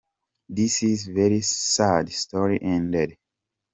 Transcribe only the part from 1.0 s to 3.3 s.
a very sad story indeed.